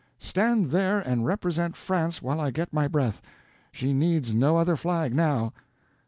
[0.17, 3.21] Stand there and represent France while I get my breath.
[3.71, 5.53] She needs no other flag now."